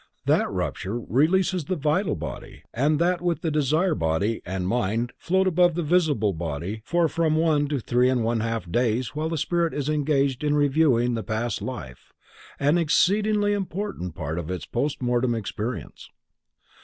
That 0.25 0.49
rupture 0.49 0.99
releases 0.99 1.65
the 1.65 1.75
vital 1.75 2.15
body, 2.15 2.63
and 2.73 2.97
that 2.97 3.21
with 3.21 3.41
the 3.43 3.51
desire 3.51 3.93
body 3.93 4.41
and 4.47 4.67
mind 4.67 5.13
float 5.19 5.45
above 5.45 5.75
the 5.75 5.83
visible 5.83 6.33
body 6.33 6.81
for 6.83 7.07
from 7.07 7.35
one 7.35 7.67
to 7.67 7.79
three 7.79 8.09
and 8.09 8.23
one 8.23 8.39
half 8.39 8.67
days 8.71 9.09
while 9.13 9.29
the 9.29 9.37
spirit 9.37 9.75
is 9.75 9.89
engaged 9.89 10.43
in 10.43 10.55
reviewing 10.55 11.13
the 11.13 11.21
past 11.21 11.61
life, 11.61 12.13
an 12.59 12.79
exceedingly 12.79 13.53
important 13.53 14.15
part 14.15 14.39
of 14.39 14.49
its 14.49 14.65
post 14.65 15.03
mortem 15.03 15.35
experience. 15.35 16.09